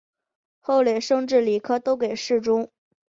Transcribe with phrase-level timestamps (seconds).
[0.59, 2.71] 后累升至礼科都给事中。